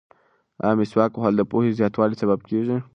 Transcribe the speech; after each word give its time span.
ایا 0.63 0.73
مسواک 0.79 1.11
وهل 1.15 1.33
د 1.37 1.41
پوهې 1.51 1.69
د 1.71 1.77
زیاتوالي 1.79 2.15
سبب 2.21 2.39
کیږي؟ 2.49 2.77